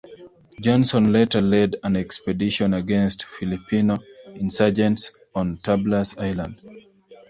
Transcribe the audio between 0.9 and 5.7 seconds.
later led an expedition against Filipino insurgents on